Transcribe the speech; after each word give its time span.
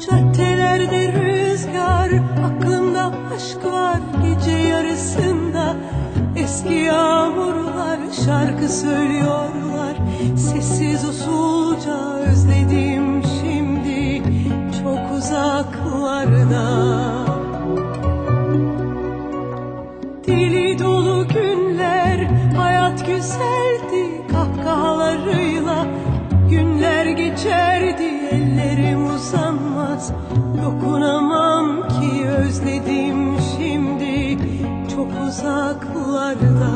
Caddelerde 0.00 1.12
rüzgar 1.12 2.10
akıl 2.44 2.79
aşklar 3.40 4.00
gece 4.22 4.50
yarısında. 4.50 5.76
Eski 6.36 6.74
yağmurlar 6.74 7.98
şarkı 8.24 8.68
söylüyorlar. 8.68 9.96
Sessiz 10.36 11.04
usulca 11.04 12.14
özledim 12.14 13.22
şimdi 13.40 14.22
Çok 14.82 15.18
uzaklarda. 15.18 16.64
Deli 20.26 20.78
dolu 20.78 21.28
günler 21.28 22.28
hayat 22.56 23.06
güzeldi 23.06 24.22
Kahkahalarıyla. 24.32 25.86
Günler 26.50 27.06
geçerdi 27.06 28.20
Ellerim 28.30 29.14
uzanmaz 29.14 30.12
dokun 30.62 30.99
uzaklarda. 35.50 36.69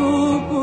tu 0.00 0.59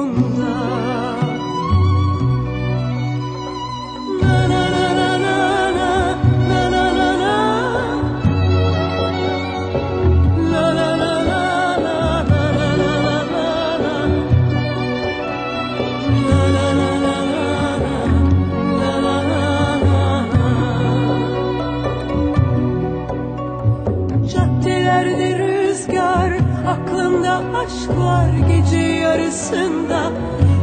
aklımda 26.68 27.42
aşklar 27.58 28.30
gece 28.48 28.78
yarısında. 28.78 30.12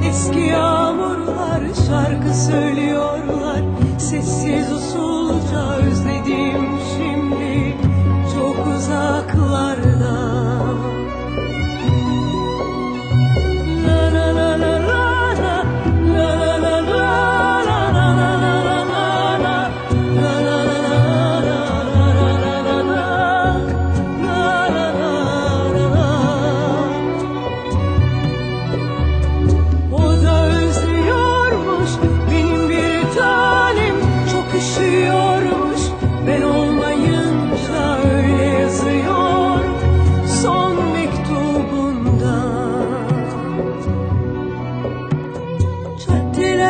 Eski 0.09 0.41
yağmurlar 0.41 1.63
şarkı 1.89 2.35
söylüyorlar. 2.35 3.61
Sessiz 3.99 4.73
usulca 4.73 5.89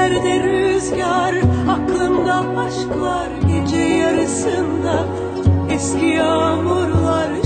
Ellerde 0.04 0.42
rüzgar 0.42 1.34
aklımda 1.68 2.60
aşklar 2.60 3.28
Gece 3.48 3.76
yarısında 3.76 5.06
eski 5.70 6.06
yağmurlar 6.06 7.43